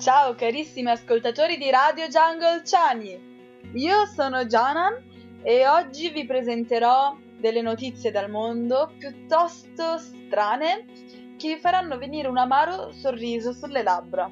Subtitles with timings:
[0.00, 3.20] Ciao carissimi ascoltatori di Radio Jungle Chani.
[3.74, 4.94] Io sono Janan
[5.42, 10.86] e oggi vi presenterò delle notizie dal mondo piuttosto strane
[11.36, 14.30] che vi faranno venire un amaro sorriso sulle labbra.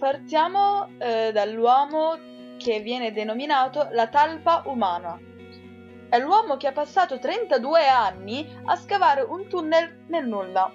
[0.00, 2.18] Partiamo eh, dall'uomo
[2.58, 5.16] che viene denominato la talpa umana.
[6.08, 10.72] È l'uomo che ha passato 32 anni a scavare un tunnel nel nulla.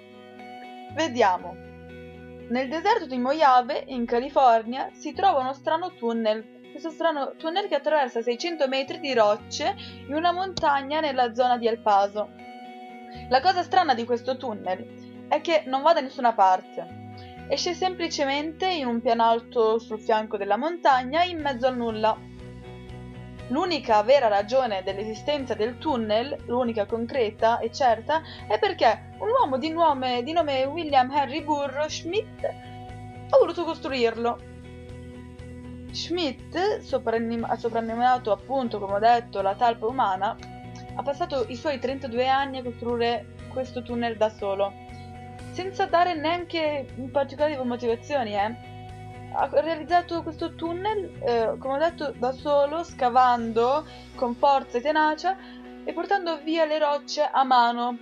[0.94, 1.65] Vediamo.
[2.48, 6.60] Nel deserto di Mojave, in California, si trova uno strano tunnel.
[6.70, 9.74] Questo strano tunnel che attraversa 600 metri di rocce
[10.06, 12.30] in una montagna nella zona di El Paso.
[13.30, 16.86] La cosa strana di questo tunnel è che non va da nessuna parte.
[17.48, 22.16] Esce semplicemente in un pianalto sul fianco della montagna in mezzo al nulla.
[23.48, 29.70] L'unica vera ragione dell'esistenza del tunnel, l'unica concreta e certa, è perché un uomo di
[29.70, 34.38] nome, di nome William Henry Burroughs Schmidt ha voluto costruirlo.
[35.92, 40.36] Schmidt, soprannominato appunto, come ho detto, la talpa umana,
[40.96, 44.72] ha passato i suoi 32 anni a costruire questo tunnel da solo,
[45.52, 48.74] senza dare neanche particolari motivazioni, eh
[49.36, 55.36] ha realizzato questo tunnel, eh, come ho detto, da solo, scavando con forza e tenacia
[55.84, 57.98] e portando via le rocce a mano,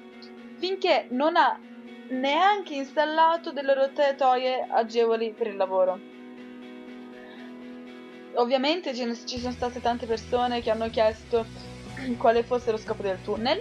[0.57, 1.59] finché non ha
[2.09, 5.99] neanche installato delle rotatoie agevoli per il lavoro.
[8.35, 11.45] Ovviamente ci sono state tante persone che hanno chiesto
[12.17, 13.61] quale fosse lo scopo del tunnel,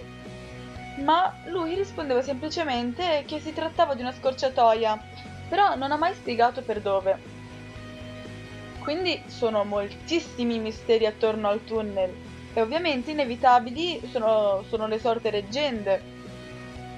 [1.04, 5.02] ma lui rispondeva semplicemente che si trattava di una scorciatoia,
[5.50, 7.33] però non ha mai spiegato per dove.
[8.84, 12.14] Quindi sono moltissimi misteri attorno al tunnel.
[12.54, 16.02] E ovviamente inevitabili sono, sono le sorte leggende,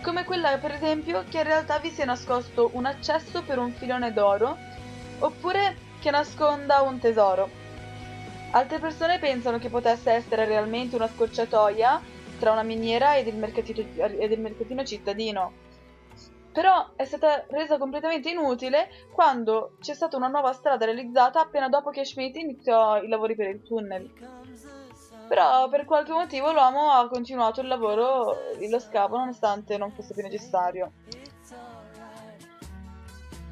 [0.02, 4.12] come quella per esempio che in realtà vi sia nascosto un accesso per un filone
[4.14, 4.58] d'oro
[5.20, 7.50] oppure che nasconda un tesoro.
[8.52, 12.02] Altre persone pensano che potesse essere realmente una scorciatoia
[12.40, 15.52] tra una miniera ed il mercatino, cittadino
[16.56, 21.90] però è stata resa completamente inutile quando c'è stata una nuova strada realizzata appena dopo
[21.90, 24.10] che Schmidt iniziò i lavori per il tunnel.
[25.28, 30.24] Però per qualche motivo l'uomo ha continuato il lavoro, lo scavo, nonostante non fosse più
[30.24, 30.94] necessario.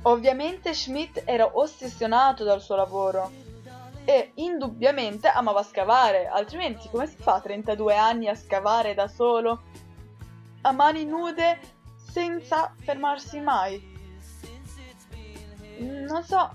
[0.04, 3.32] Ovviamente Schmidt era ossessionato dal suo lavoro
[4.06, 9.64] e indubbiamente amava scavare, altrimenti come si fa a 32 anni a scavare da solo,
[10.62, 11.73] a mani nude
[12.14, 13.92] senza fermarsi mai.
[15.80, 16.54] Non so,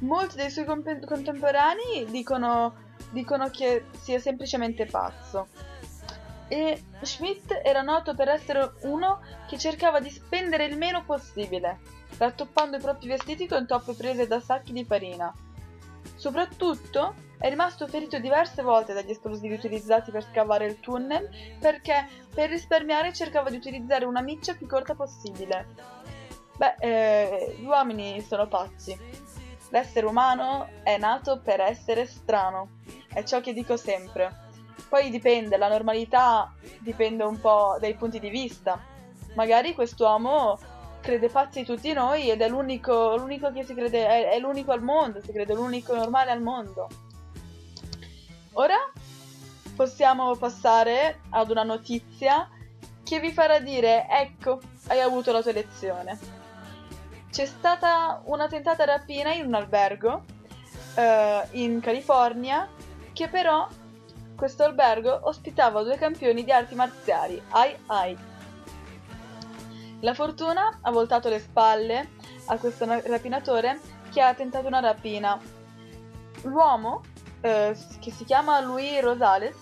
[0.00, 2.74] molti dei suoi contemporanei dicono,
[3.10, 5.48] dicono che sia semplicemente pazzo.
[6.46, 11.80] E Schmidt era noto per essere uno che cercava di spendere il meno possibile,
[12.16, 15.34] rattoppando i propri vestiti con toppe prese da sacchi di farina.
[16.20, 22.50] Soprattutto è rimasto ferito diverse volte dagli esplosivi utilizzati per scavare il tunnel perché per
[22.50, 25.68] risparmiare cercava di utilizzare una miccia più corta possibile.
[26.58, 28.94] Beh, eh, gli uomini sono pazzi.
[29.70, 32.80] L'essere umano è nato per essere strano.
[33.08, 34.48] È ciò che dico sempre.
[34.90, 38.78] Poi dipende, la normalità dipende un po' dai punti di vista.
[39.36, 40.58] Magari quest'uomo
[41.00, 44.82] crede pazzi tutti noi ed è l'unico, l'unico che si crede, è, è l'unico al
[44.82, 46.88] mondo, si crede l'unico normale al mondo.
[48.52, 48.76] Ora
[49.74, 52.48] possiamo passare ad una notizia
[53.02, 56.18] che vi farà dire ecco, hai avuto la tua elezione.
[57.30, 60.24] C'è stata una tentata rapina in un albergo
[60.96, 62.68] eh, in California
[63.12, 63.66] che però
[64.36, 68.16] questo albergo ospitava due campioni di arti marziali, ai ai.
[70.00, 72.08] La fortuna ha voltato le spalle
[72.46, 73.78] a questo rapinatore
[74.10, 75.38] che ha tentato una rapina.
[76.42, 77.02] L'uomo
[77.42, 79.56] eh, che si chiama Louis Rosales,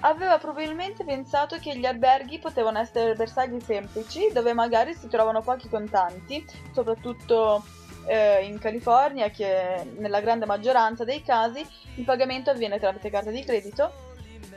[0.00, 5.68] aveva probabilmente pensato che gli alberghi potevano essere bersagli semplici dove magari si trovano pochi
[5.68, 7.64] contanti, soprattutto
[8.06, 11.66] eh, in California che nella grande maggioranza dei casi
[11.96, 14.03] il pagamento avviene tramite carta di credito,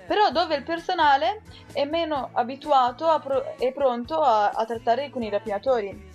[0.07, 1.41] però dove il personale
[1.73, 6.09] è meno abituato pro- e pronto a, a, trattare con i rapinatori.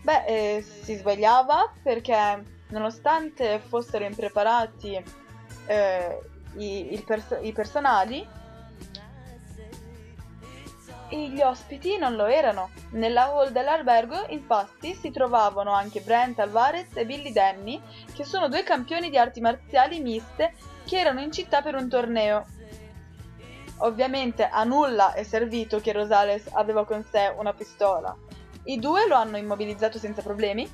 [0.00, 5.00] Beh, eh, si sbagliava perché nonostante fossero impreparati
[5.66, 6.18] eh,
[6.56, 8.26] i, pers- i personali,
[11.10, 12.70] gli ospiti non lo erano.
[12.92, 17.80] Nella hall dell'albergo, infatti, si trovavano anche Brent Alvarez e Billy Denny,
[18.14, 20.54] che sono due campioni di arti marziali miste
[20.86, 22.46] che erano in città per un torneo.
[23.82, 28.16] Ovviamente a nulla è servito che Rosales aveva con sé una pistola.
[28.64, 30.68] I due lo hanno immobilizzato senza problemi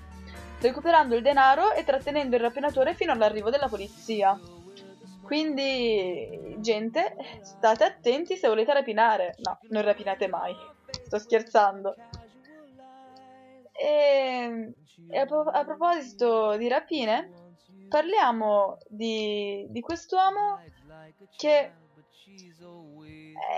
[0.60, 4.38] recuperando il denaro e trattenendo il rapinatore fino all'arrivo della polizia.
[5.22, 9.34] Quindi, gente, state attenti se volete rapinare.
[9.38, 10.54] No, non rapinate mai.
[11.04, 11.94] Sto scherzando.
[13.72, 14.74] E,
[15.10, 17.30] e a, a, proposito di rapine,
[17.88, 20.60] parliamo di, di quest'uomo
[21.36, 21.72] che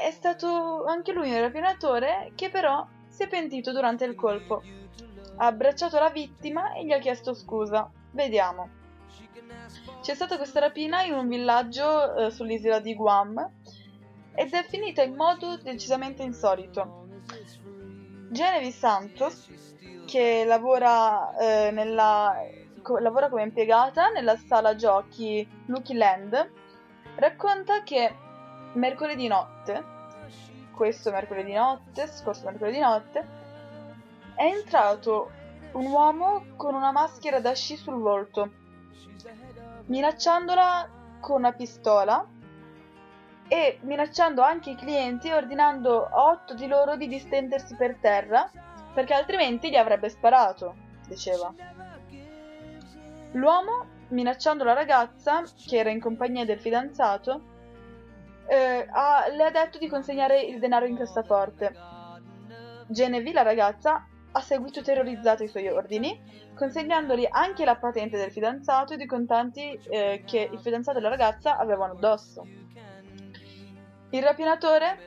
[0.05, 4.63] è stato anche lui un rapinatore che però si è pentito durante il colpo.
[5.37, 7.91] Ha abbracciato la vittima e gli ha chiesto scusa.
[8.13, 8.79] Vediamo.
[10.01, 13.51] C'è stata questa rapina in un villaggio eh, sull'isola di Guam
[14.35, 17.07] ed è finita in modo decisamente insolito.
[18.31, 19.49] Genevieve Santos,
[20.07, 22.35] che lavora, eh, nella,
[22.81, 26.51] co- lavora come impiegata nella sala giochi Lucky Land,
[27.17, 28.15] racconta che
[28.73, 29.85] mercoledì notte,
[30.75, 33.27] questo mercoledì notte, scorso mercoledì notte,
[34.35, 35.31] è entrato
[35.73, 38.51] un uomo con una maschera da sci sul volto,
[39.87, 40.89] minacciandola
[41.21, 42.27] con una pistola
[43.49, 48.51] e minacciando anche i clienti ordinando a otto di loro di distendersi per terra
[48.95, 50.75] perché altrimenti gli avrebbe sparato,
[51.07, 51.53] diceva.
[53.33, 57.50] L'uomo, minacciando la ragazza, che era in compagnia del fidanzato,
[58.51, 61.73] eh, ha, le ha detto di consegnare il denaro in cassaforte.
[62.89, 66.21] Genevieve, la ragazza, ha seguito terrorizzato i suoi ordini,
[66.57, 71.09] consegnandogli anche la patente del fidanzato e i contanti eh, che il fidanzato e la
[71.09, 72.45] ragazza avevano addosso.
[74.11, 74.99] Il rapinatore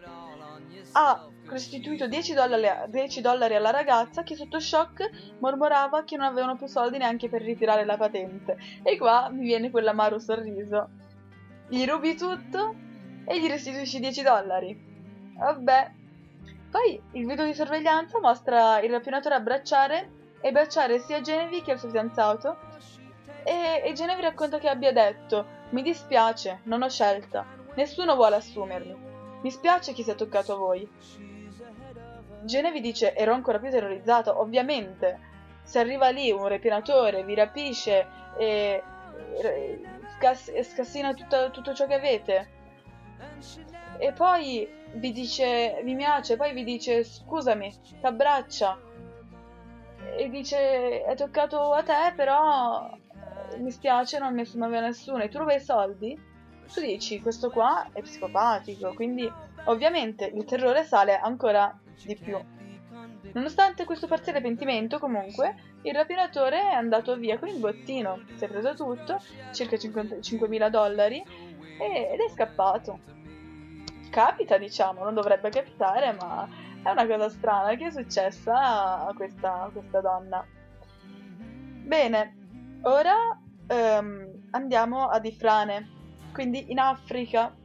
[0.94, 6.56] ha restituito 10 dollari, 10 dollari alla ragazza che sotto shock mormorava che non avevano
[6.56, 8.57] più soldi neanche per ritirare la patente.
[8.84, 10.89] E qua mi viene quell'amaro sorriso.
[11.68, 12.92] Gli rubi tutto
[13.25, 14.78] e gli restituisci 10 dollari.
[15.38, 15.92] Vabbè.
[16.70, 20.12] Poi il video di sorveglianza mostra il rapinatore abbracciare
[20.42, 22.58] e baciare sia Genevieve che il suo fidanzato.
[23.44, 27.46] E, e Genevieve racconta che abbia detto: Mi dispiace, non ho scelta.
[27.75, 28.96] Nessuno vuole assumermi.
[29.42, 30.90] Mi spiace chi si è toccato a voi.
[32.42, 34.40] Genevieve dice: Ero ancora più terrorizzata.
[34.40, 35.20] Ovviamente,
[35.64, 38.84] se arriva lì un rapinatore, vi rapisce e
[40.64, 42.62] scassina tutto, tutto ciò che avete
[43.98, 48.80] e poi vi dice vi piace, poi vi dice scusami, ti abbraccia
[50.18, 55.24] e dice è toccato a te però eh, mi spiace non ne aveva nessuno.
[55.24, 56.31] E tu rubai i soldi?
[56.74, 59.31] Tu dici questo qua è psicopatico quindi
[59.66, 62.38] ovviamente il terrore sale ancora di più.
[63.34, 68.24] Nonostante questo parziale pentimento comunque il rapinatore è andato via con il bottino.
[68.36, 69.20] Si è preso tutto
[69.52, 71.24] circa 5.000 dollari
[71.77, 73.13] ed è scappato
[74.13, 76.48] capita, diciamo, non dovrebbe capitare, ma
[76.83, 80.45] è una cosa strana che è successa a questa, a questa donna.
[81.01, 82.38] Bene,
[82.83, 83.15] ora
[83.68, 85.89] um, andiamo ad Ifrane,
[86.31, 87.56] quindi in Africa.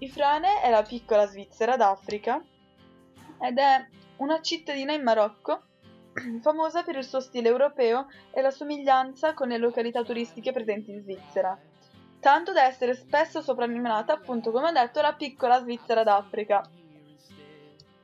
[0.00, 2.42] Ifrane è la piccola Svizzera d'Africa
[3.40, 5.62] ed è una cittadina in Marocco
[6.42, 11.02] famosa per il suo stile europeo e la somiglianza con le località turistiche presenti in
[11.02, 11.56] Svizzera
[12.20, 16.62] tanto da essere spesso soprannominata, appunto come ho detto, la piccola Svizzera d'Africa.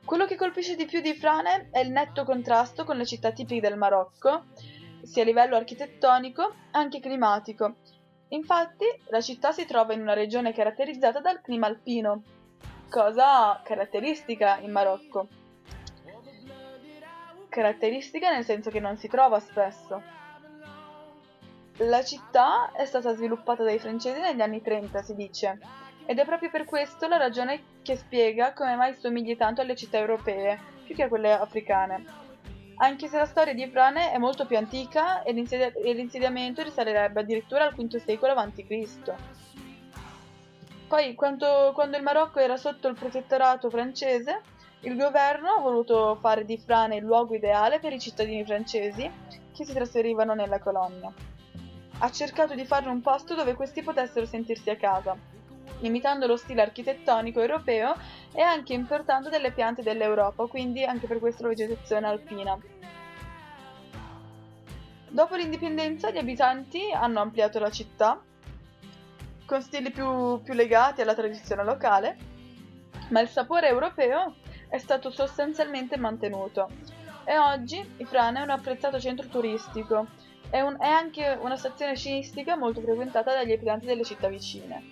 [0.05, 3.67] Quello che colpisce di più di Frane è il netto contrasto con le città tipiche
[3.67, 4.45] del Marocco,
[5.01, 7.75] sia a livello architettonico anche climatico.
[8.29, 12.23] Infatti, la città si trova in una regione caratterizzata dal clima alpino,
[12.89, 15.27] cosa caratteristica in Marocco.
[17.49, 20.14] Caratteristica nel senso che non si trova spesso.
[21.79, 25.59] La città è stata sviluppata dai francesi negli anni 30, si dice,
[26.05, 29.97] ed è proprio per questo la ragione che spiega come mai somigli tanto alle città
[29.97, 32.05] europee, più che a quelle africane.
[32.77, 37.73] Anche se la storia di Frane è molto più antica e l'insediamento risalirebbe addirittura al
[37.75, 39.13] V secolo a.C.
[40.87, 44.41] Poi, quando, quando il Marocco era sotto il protettorato francese,
[44.81, 49.11] il governo ha voluto fare di Frane il luogo ideale per i cittadini francesi
[49.53, 51.11] che si trasferivano nella colonia
[51.99, 55.15] ha cercato di farne un posto dove questi potessero sentirsi a casa,
[55.79, 57.95] imitando lo stile architettonico europeo
[58.33, 62.57] e anche importando delle piante dell'Europa, quindi anche per questo la vegetazione alpina.
[65.07, 68.21] Dopo l'indipendenza gli abitanti hanno ampliato la città
[69.45, 72.17] con stili più, più legati alla tradizione locale,
[73.09, 74.35] ma il sapore europeo
[74.67, 76.69] è stato sostanzialmente mantenuto
[77.23, 80.07] e oggi Ifrane è un apprezzato centro turistico
[80.55, 84.83] è, un, è anche una stazione sciistica molto frequentata dagli abitanti delle città vicine.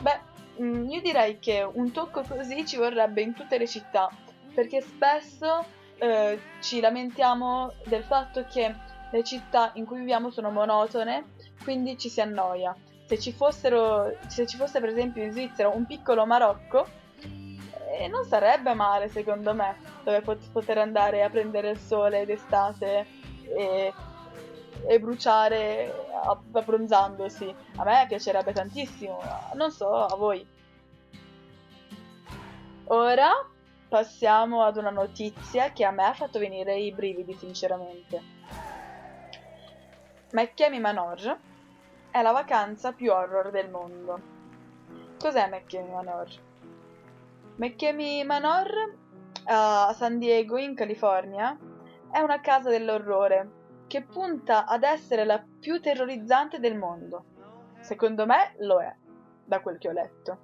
[0.00, 0.20] Beh,
[0.62, 4.10] mm, io direi che un tocco così ci vorrebbe in tutte le città,
[4.52, 5.64] perché spesso
[5.96, 8.74] eh, ci lamentiamo del fatto che
[9.10, 12.76] le città in cui viviamo sono monotone, quindi ci si annoia.
[13.06, 16.86] Se ci, fossero, se ci fosse per esempio in Svizzera un piccolo Marocco,
[17.22, 23.06] eh, non sarebbe male secondo me, dove pot- poter andare a prendere il sole d'estate
[23.56, 23.92] e,
[24.86, 25.92] e bruciare
[26.52, 27.54] abbronzandosi.
[27.76, 29.20] A me piacerebbe tantissimo,
[29.54, 30.46] non so, a voi.
[32.86, 33.30] Ora
[33.88, 38.22] passiamo ad una notizia che a me ha fatto venire i brividi, sinceramente.
[40.32, 41.38] McKemi Manor
[42.10, 44.20] è la vacanza più horror del mondo.
[45.18, 46.28] Cos'è McKemi Manor?
[47.56, 48.94] McKemi Manor
[49.44, 51.56] a San Diego, in California,
[52.10, 53.62] è una casa dell'orrore
[53.94, 57.26] che punta ad essere la più terrorizzante del mondo.
[57.78, 58.92] Secondo me lo è,
[59.44, 60.38] da quel che ho letto.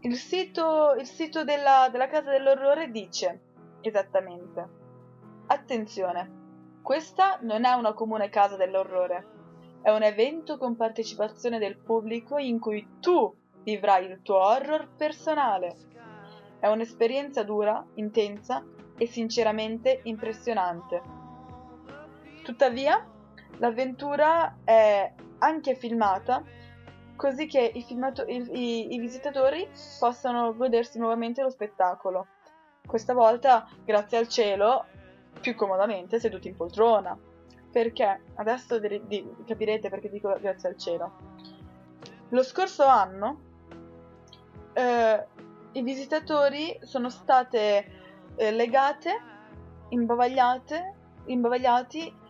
[0.00, 3.40] Il sito, il sito della, della Casa dell'Orrore dice
[3.82, 4.68] esattamente:
[5.48, 9.26] Attenzione, questa non è una comune casa dell'orrore,
[9.82, 13.30] è un evento con partecipazione del pubblico in cui tu
[13.62, 15.76] vivrai il tuo horror personale.
[16.58, 18.64] È un'esperienza dura, intensa
[18.96, 21.23] e sinceramente impressionante.
[22.44, 23.04] Tuttavia,
[23.56, 26.44] l'avventura è anche filmata
[27.16, 29.66] così che i, filmato- i, i, i visitatori
[29.98, 32.26] possano godersi nuovamente lo spettacolo.
[32.86, 34.84] Questa volta, grazie al cielo,
[35.40, 37.18] più comodamente seduti in poltrona.
[37.72, 38.20] Perché?
[38.34, 41.12] Adesso di, di, capirete perché dico grazie al cielo.
[42.28, 43.40] Lo scorso anno
[44.74, 45.26] eh,
[45.72, 47.86] i visitatori sono state
[48.36, 49.10] eh, legate,
[49.88, 50.94] imbavagliate,
[51.26, 52.22] imbavagliati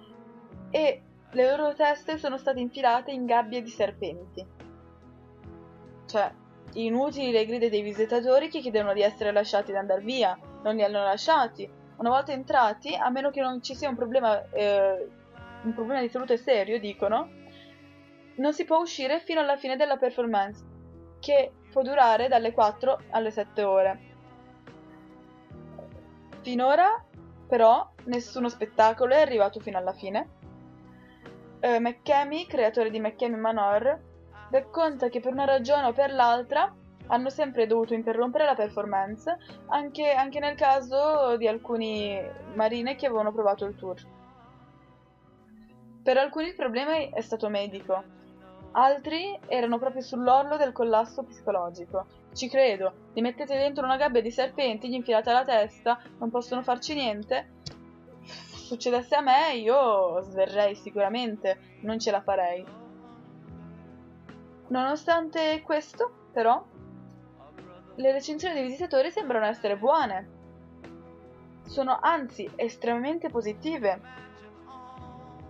[0.74, 1.00] e
[1.30, 4.44] le loro teste sono state infilate in gabbie di serpenti.
[6.04, 6.32] Cioè,
[6.72, 10.82] inutili le grida dei visitatori che chiedono di essere lasciati ad andare via, non li
[10.82, 11.70] hanno lasciati.
[11.98, 15.08] Una volta entrati, a meno che non ci sia un problema, eh,
[15.62, 17.30] un problema di salute serio, dicono,
[18.38, 20.64] non si può uscire fino alla fine della performance,
[21.20, 24.00] che può durare dalle 4 alle 7 ore.
[26.40, 27.00] Finora,
[27.46, 30.42] però, nessuno spettacolo è arrivato fino alla fine.
[31.64, 33.98] Eh, McKemi, creatore di McKemi Manor,
[34.50, 36.70] racconta che per una ragione o per l'altra
[37.06, 39.34] hanno sempre dovuto interrompere la performance,
[39.68, 42.20] anche, anche nel caso di alcuni
[42.52, 43.96] marine che avevano provato il tour.
[46.02, 48.02] Per alcuni il problema è stato medico,
[48.72, 52.04] altri erano proprio sull'orlo del collasso psicologico.
[52.34, 56.62] Ci credo, li mettete dentro una gabbia di serpenti, gli infilate alla testa, non possono
[56.62, 57.52] farci niente.
[58.64, 62.64] Succedesse a me, io sverrei sicuramente, non ce la farei.
[64.68, 66.64] Nonostante questo, però,
[67.96, 70.28] le recensioni dei visitatori sembrano essere buone.
[71.66, 74.00] Sono anzi estremamente positive.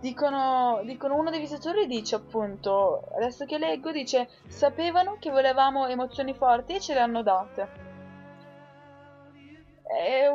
[0.01, 6.35] Dicono, dicono uno dei visitatori dice appunto, adesso che leggo, dice sapevano che volevamo emozioni
[6.35, 7.84] forti e ce le hanno date.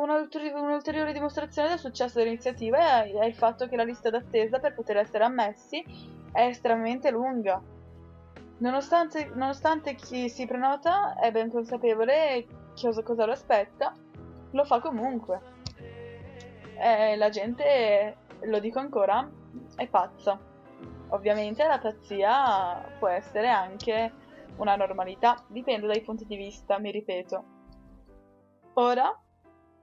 [0.00, 5.24] Un'ulteriore dimostrazione del successo dell'iniziativa è il fatto che la lista d'attesa per poter essere
[5.24, 5.84] ammessi
[6.32, 7.60] è estremamente lunga
[8.60, 12.46] Nonostante, nonostante chi si prenota è ben consapevole
[12.78, 13.94] cosa, cosa lo aspetta,
[14.50, 15.40] lo fa comunque.
[16.76, 19.26] E la gente, lo dico ancora,
[19.76, 20.38] è pazza.
[21.08, 24.12] Ovviamente la pazzia può essere anche
[24.56, 27.44] una normalità, dipende dai punti di vista, mi ripeto.
[28.74, 29.18] Ora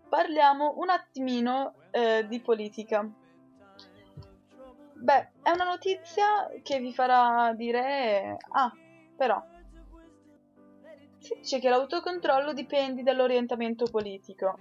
[0.10, 3.08] parliamo un attimino eh, di politica.
[4.94, 8.74] Beh, è una notizia che vi farà dire, ah,
[9.16, 9.44] però,
[11.20, 14.58] si dice che l'autocontrollo dipende dall'orientamento politico.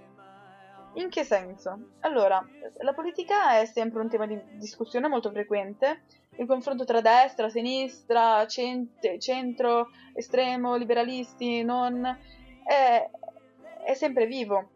[0.93, 1.91] In che senso?
[2.01, 2.43] Allora,
[2.79, 6.03] la politica è sempre un tema di discussione molto frequente.
[6.37, 12.03] Il confronto tra destra, sinistra, cent- centro, estremo, liberalisti, non,
[12.63, 13.09] è,
[13.85, 14.69] è sempre vivo.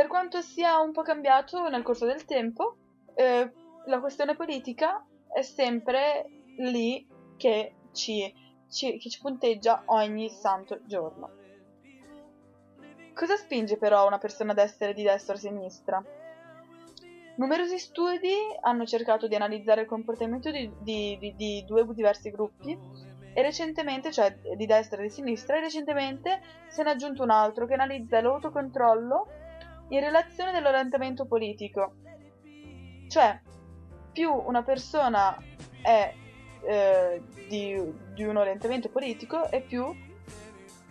[0.00, 2.76] Per quanto sia un po' cambiato nel corso del tempo,
[3.16, 3.52] eh,
[3.84, 6.24] la questione politica è sempre
[6.56, 8.32] lì che ci,
[8.70, 11.28] ci, che ci punteggia ogni santo giorno.
[13.12, 16.02] Cosa spinge però una persona ad essere di destra o sinistra?
[17.36, 22.74] Numerosi studi hanno cercato di analizzare il comportamento di, di, di, di, due diversi gruppi
[23.34, 26.40] e recentemente, cioè di destra e di sinistra, e recentemente
[26.70, 29.39] se ne è aggiunto un altro che analizza l'autocontrollo
[29.90, 31.94] in relazione all'orientamento politico.
[33.08, 33.40] Cioè,
[34.12, 35.36] più una persona
[35.82, 36.14] è
[36.62, 37.80] eh, di,
[38.14, 39.84] di, un orientamento politico e più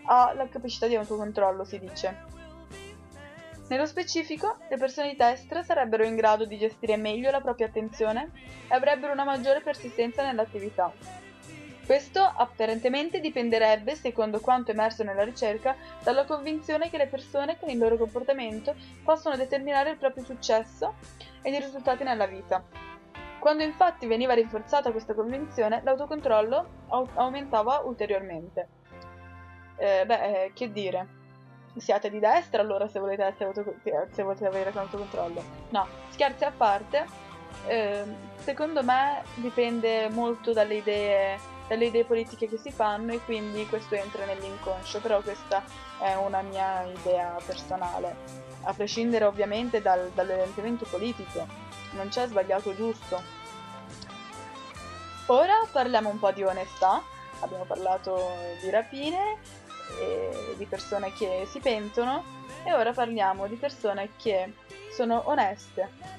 [0.06, 2.28] ha la capacità di autocontrollo, si dice.
[3.70, 8.32] Nello specifico, le persone di destra sarebbero in grado di gestire meglio la propria attenzione
[8.68, 10.92] e avrebbero una maggiore persistenza nell'attività.
[11.90, 17.80] Questo apparentemente dipenderebbe, secondo quanto emerso nella ricerca, dalla convinzione che le persone con il
[17.80, 20.94] loro comportamento possono determinare il proprio successo
[21.42, 22.64] e i risultati nella vita.
[23.40, 28.68] Quando infatti veniva rinforzata questa convinzione, l'autocontrollo au- aumentava ulteriormente.
[29.78, 31.08] Eh, beh, eh, che dire?
[31.76, 33.64] siate di destra allora se volete, auto,
[34.12, 35.44] se volete avere autocontrollo.
[35.70, 37.04] No, scherzi a parte,
[37.66, 38.04] eh,
[38.38, 43.94] secondo me dipende molto dalle idee, dalle idee politiche che si fanno e quindi questo
[43.94, 45.64] entra nell'inconscio, però questa
[46.00, 48.16] è una mia idea personale,
[48.64, 51.46] a prescindere ovviamente dal, dall'orientamento politico,
[51.92, 53.22] non c'è sbagliato giusto.
[55.28, 57.04] Ora parliamo un po' di onestà,
[57.42, 59.38] abbiamo parlato di rapine
[60.56, 62.24] di persone che si pentono
[62.64, 64.54] e ora parliamo di persone che
[64.92, 66.19] sono oneste.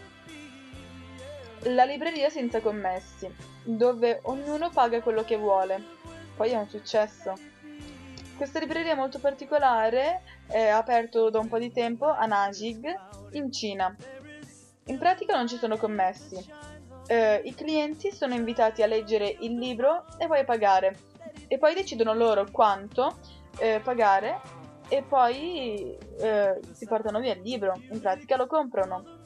[1.64, 3.31] La libreria senza commessi,
[3.62, 5.83] dove ognuno paga quello che vuole.
[6.35, 7.35] Poi è un successo.
[8.35, 12.99] Questa libreria molto particolare è aperto da un po' di tempo a Najig,
[13.33, 13.95] in Cina.
[14.87, 16.43] In pratica non ci sono commessi.
[17.07, 20.97] Eh, I clienti sono invitati a leggere il libro e poi a pagare.
[21.47, 23.19] E poi decidono loro quanto
[23.59, 24.40] eh, pagare
[24.88, 29.19] e poi eh, si portano via il libro, in pratica lo comprano.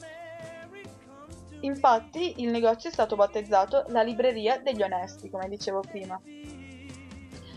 [1.65, 6.19] Infatti il negozio è stato battezzato la libreria degli onesti, come dicevo prima.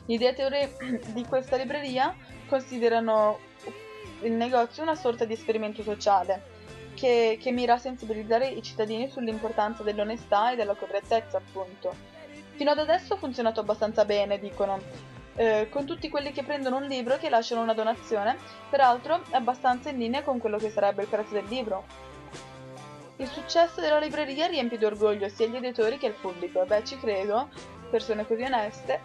[0.07, 0.67] Gli ideatori
[1.13, 2.15] di questa libreria
[2.47, 3.39] considerano
[4.23, 6.57] il negozio una sorta di esperimento sociale
[6.95, 11.95] che, che mira a sensibilizzare i cittadini sull'importanza dell'onestà e della correttezza, appunto.
[12.55, 14.81] Fino ad adesso ha funzionato abbastanza bene, dicono,
[15.37, 18.39] eh, con tutti quelli che prendono un libro e che lasciano una donazione,
[18.71, 22.08] peraltro abbastanza in linea con quello che sarebbe il prezzo del libro.
[23.21, 26.97] Il successo della libreria riempie di orgoglio sia gli editori che il pubblico, beh ci
[27.01, 27.49] credo,
[27.91, 29.01] persone così oneste,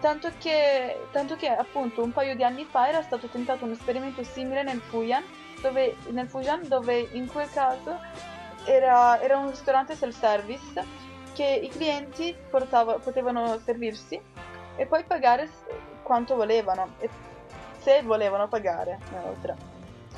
[0.00, 4.24] tanto che, tanto che appunto un paio di anni fa era stato tentato un esperimento
[4.24, 5.22] simile nel Fujian,
[5.60, 7.98] dove, nel Fujian, dove in quel caso
[8.64, 14.18] era, era un ristorante self-service che i clienti portava, potevano servirsi
[14.76, 15.46] e poi pagare
[16.02, 16.94] quanto volevano,
[17.80, 19.54] se volevano pagare, inoltre.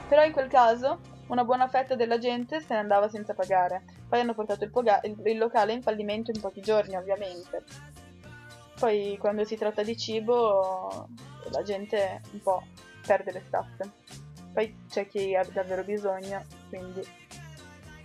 [0.06, 4.20] Però in quel caso una buona fetta della gente se ne andava senza pagare, poi
[4.20, 7.64] hanno portato il, poga- il, locale in fallimento in pochi giorni, ovviamente.
[8.78, 11.08] Poi quando si tratta di cibo
[11.50, 12.62] la gente un po'
[13.06, 13.90] perde le staffe.
[14.52, 17.02] Poi c'è chi ha davvero bisogno, quindi...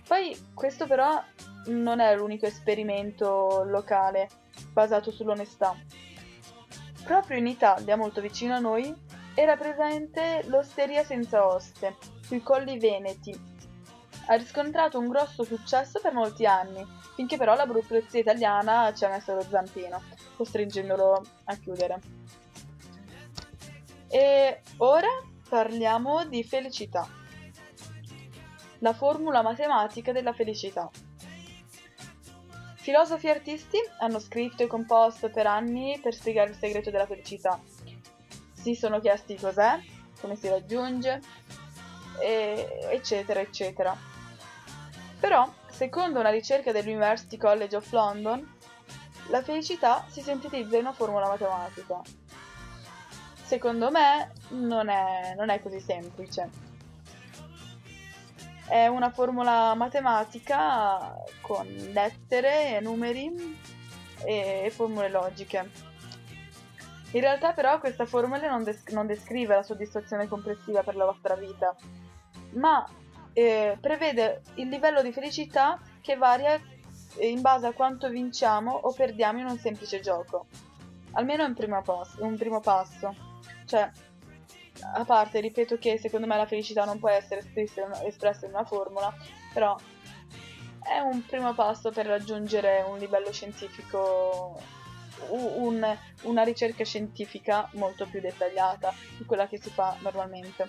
[0.06, 1.22] Poi questo però
[1.66, 4.28] non è l'unico esperimento locale
[4.72, 5.74] basato sull'onestà.
[7.04, 8.94] Proprio in Italia, molto vicino a noi,
[9.34, 13.52] era presente l'Osteria senza oste, sui Colli Veneti.
[14.26, 16.84] Ha riscontrato un grosso successo per molti anni,
[17.14, 20.02] finché però la burocrazia italiana ci ha messo lo zampino,
[20.36, 22.00] costringendolo a chiudere.
[24.08, 25.08] E ora
[25.48, 27.06] parliamo di felicità.
[28.78, 30.90] La formula matematica della felicità.
[32.76, 37.60] Filosofi e artisti hanno scritto e composto per anni per spiegare il segreto della felicità.
[38.52, 39.80] Si sono chiesti cos'è,
[40.20, 41.20] come si raggiunge,
[42.20, 43.96] eccetera, eccetera.
[45.20, 48.56] Però, secondo una ricerca dell'University College of London,
[49.28, 52.00] la felicità si sintetizza in una formula matematica.
[53.42, 56.72] Secondo me non è, non è così semplice
[58.66, 63.58] è una formula matematica con lettere, numeri
[64.24, 65.70] e formule logiche.
[67.12, 71.36] In realtà però questa formula non, des- non descrive la soddisfazione complessiva per la vostra
[71.36, 71.76] vita,
[72.54, 72.86] ma
[73.32, 76.60] eh, prevede il livello di felicità che varia
[77.20, 80.46] in base a quanto vinciamo o perdiamo in un semplice gioco.
[81.12, 83.14] Almeno un primo, pos- un primo passo.
[83.66, 83.90] Cioè,
[84.94, 89.14] a parte, ripeto che secondo me la felicità non può essere espressa in una formula,
[89.52, 89.76] però
[90.80, 94.60] è un primo passo per raggiungere un livello scientifico,
[95.28, 100.68] un, una ricerca scientifica molto più dettagliata di quella che si fa normalmente.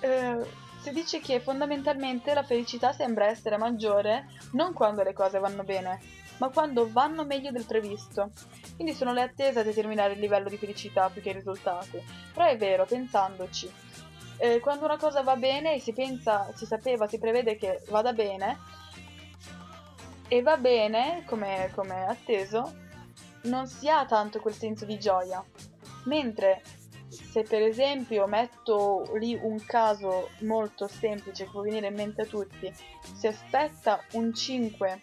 [0.00, 5.64] Eh, si dice che fondamentalmente la felicità sembra essere maggiore non quando le cose vanno
[5.64, 6.00] bene,
[6.38, 8.30] ma quando vanno meglio del previsto.
[8.74, 12.00] Quindi sono le attese a determinare il livello di felicità più che i risultati.
[12.32, 13.70] Però è vero, pensandoci,
[14.36, 18.12] eh, quando una cosa va bene e si pensa, si sapeva, si prevede che vada
[18.12, 18.56] bene,
[20.28, 22.72] e va bene, come, come atteso,
[23.42, 25.44] non si ha tanto quel senso di gioia.
[26.04, 26.62] Mentre
[27.08, 32.26] se per esempio metto lì un caso molto semplice che può venire in mente a
[32.26, 32.72] tutti,
[33.14, 35.00] si aspetta un 5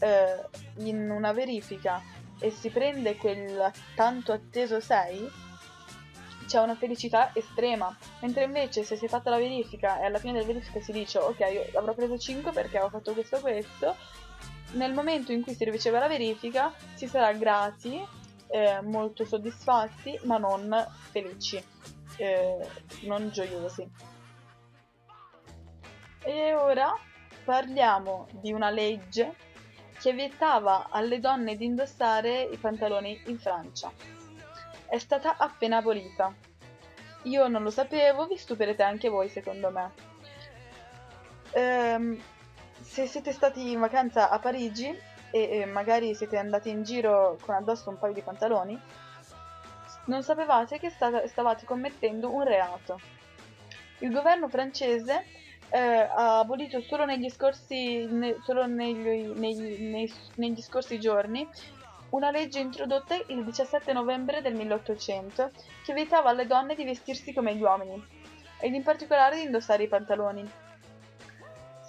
[0.00, 0.48] eh,
[0.78, 2.02] in una verifica
[2.38, 5.30] e si prende quel tanto atteso 6,
[6.46, 7.96] c'è una felicità estrema.
[8.20, 11.18] Mentre invece se si è fatta la verifica e alla fine della verifica si dice
[11.18, 13.94] ok, io avrò preso 5 perché ho fatto questo questo,
[14.72, 18.00] nel momento in cui si riceve la verifica si sarà grati,
[18.50, 21.62] eh, molto soddisfatti, ma non felici,
[22.16, 22.68] eh,
[23.02, 23.88] non gioiosi.
[26.22, 26.92] E ora
[27.44, 29.34] parliamo di una legge
[30.00, 33.92] che vietava alle donne di indossare i pantaloni in Francia.
[34.86, 36.34] È stata appena abolita.
[37.24, 39.92] Io non lo sapevo, vi stupirete anche voi secondo me.
[41.52, 42.20] Ehm,
[42.80, 44.96] se siete stati in vacanza a Parigi
[45.30, 48.80] e, e magari siete andati in giro con addosso un paio di pantaloni,
[50.06, 52.98] non sapevate che stata, stavate commettendo un reato.
[53.98, 55.24] Il governo francese
[55.70, 61.48] eh, ha abolito solo negli scorsi, ne, solo negli, negli, nei, negli scorsi giorni
[62.10, 65.50] una legge introdotta il 17 novembre del 1800
[65.84, 68.04] che vietava alle donne di vestirsi come gli uomini
[68.58, 70.50] ed in particolare di indossare i pantaloni.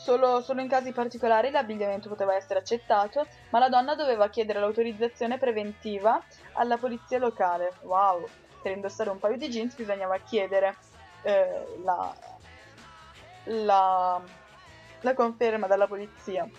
[0.02, 5.38] Solo, solo, in casi particolari l'abbigliamento poteva essere accettato, ma la donna doveva chiedere l'autorizzazione
[5.38, 6.20] preventiva
[6.54, 7.74] alla polizia locale.
[7.84, 8.28] Wow!
[8.64, 10.76] Per indossare un paio di jeans bisognava chiedere
[11.22, 12.16] eh, la,
[13.44, 14.22] la,
[15.02, 16.50] la conferma dalla polizia,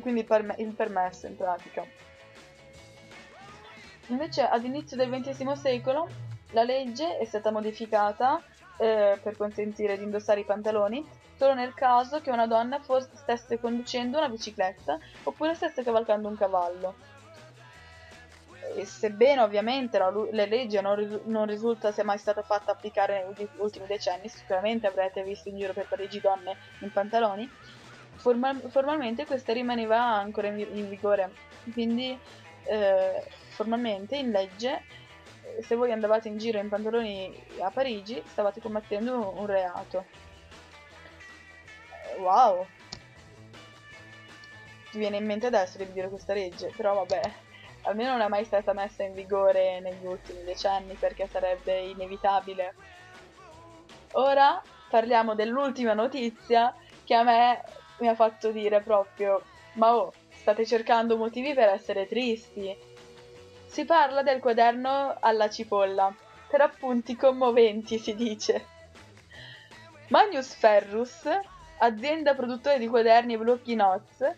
[0.00, 1.86] quindi il, perme- il permesso in pratica.
[4.08, 6.08] Invece ad inizio del XX secolo
[6.50, 8.42] la legge è stata modificata
[8.76, 13.58] eh, per consentire di indossare i pantaloni solo nel caso che una donna fosse, stesse
[13.58, 16.94] conducendo una bicicletta oppure stesse cavalcando un cavallo
[18.76, 23.48] e sebbene ovviamente la, le leggi non, non, risulta sia mai stata fatta applicare negli
[23.56, 27.50] ultimi decenni, sicuramente avrete visto in giro per Parigi donne in pantaloni,
[28.14, 31.32] formal, formalmente questa rimaneva ancora in, in vigore.
[31.72, 32.16] Quindi
[32.66, 34.80] eh, formalmente in legge
[35.60, 40.30] se voi andavate in giro in pantaloni a Parigi stavate commettendo un, un reato.
[42.18, 42.66] Wow!
[44.90, 47.20] Ti viene in mente adesso di dire questa legge, però vabbè,
[47.82, 52.74] almeno non è mai stata messa in vigore negli ultimi decenni perché sarebbe inevitabile.
[54.12, 57.62] Ora parliamo dell'ultima notizia che a me
[57.98, 59.42] mi ha fatto dire proprio
[59.74, 62.76] ma oh, state cercando motivi per essere tristi.
[63.64, 66.14] Si parla del quaderno alla cipolla,
[66.48, 68.66] per appunti commoventi si dice.
[70.08, 71.26] Magnus Ferrus,
[71.78, 74.34] azienda produttore di quaderni e blocchi notes,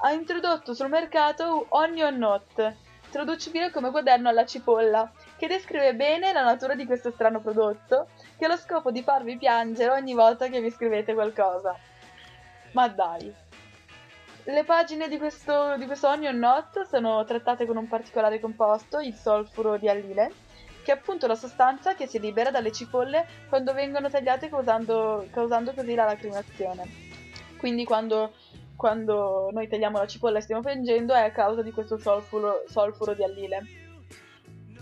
[0.00, 2.76] ha introdotto sul mercato Onion Note,
[3.10, 8.44] traducibile come quaderno alla cipolla, che descrive bene la natura di questo strano prodotto, che
[8.44, 11.76] ha lo scopo di farvi piangere ogni volta che vi scrivete qualcosa.
[12.72, 13.34] Ma dai!
[14.44, 19.14] Le pagine di questo, di questo Onion Note sono trattate con un particolare composto, il
[19.14, 20.32] solfuro di allile,
[20.82, 25.72] che è appunto la sostanza che si libera dalle cipolle quando vengono tagliate causando, causando
[25.72, 27.06] così la lacrimazione.
[27.58, 28.32] Quindi quando
[28.78, 33.12] quando noi tagliamo la cipolla e stiamo piangendo è a causa di questo solfuro, solfuro
[33.12, 33.62] di allile.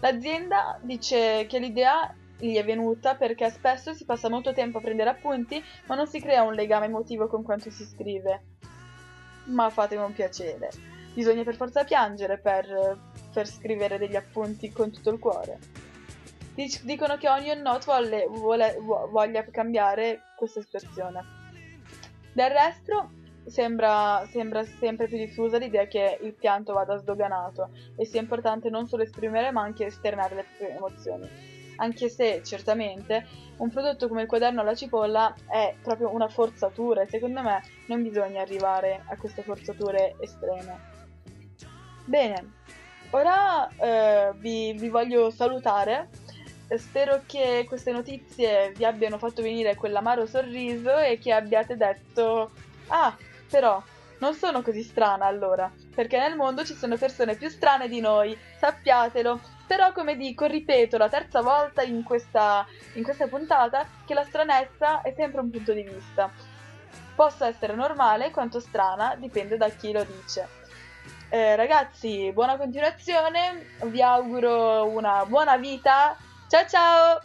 [0.01, 5.09] L'azienda dice che l'idea gli è venuta perché spesso si passa molto tempo a prendere
[5.09, 8.43] appunti ma non si crea un legame emotivo con quanto si scrive.
[9.45, 10.69] Ma fatemi un piacere.
[11.15, 12.99] Bisogna per forza piangere per,
[13.33, 15.59] per scrivere degli appunti con tutto il cuore.
[16.83, 18.77] Dicono che Onion Note vuole, vuole,
[19.11, 21.23] voglia cambiare questa situazione.
[22.33, 23.11] Del resto,
[23.47, 28.89] Sembra, sembra, sempre più diffusa l'idea che il pianto vada sdoganato e sia importante non
[28.89, 31.29] solo esprimere ma anche esternare le proprie emozioni.
[31.77, 33.25] Anche se certamente
[33.59, 38.03] un prodotto come il quaderno alla cipolla è proprio una forzatura e secondo me non
[38.03, 40.81] bisogna arrivare a queste forzature estreme.
[42.05, 42.53] Bene,
[43.11, 46.16] ora eh, vi, vi voglio salutare.
[46.77, 52.51] Spero che queste notizie vi abbiano fatto venire quell'amaro sorriso e che abbiate detto
[52.89, 53.17] Ah,
[53.51, 53.83] però,
[54.19, 58.37] non sono così strana allora, perché nel mondo ci sono persone più strane di noi,
[58.59, 59.55] sappiatelo.
[59.67, 65.03] Però, come dico, ripeto la terza volta in questa, in questa puntata che la stranezza
[65.03, 66.31] è sempre un punto di vista.
[67.17, 70.65] Possa essere normale quanto strana, dipende da chi lo dice.
[71.29, 76.17] Eh, ragazzi, buona continuazione, vi auguro una buona vita.
[76.49, 77.21] Ciao ciao!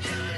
[0.00, 0.31] Yeah.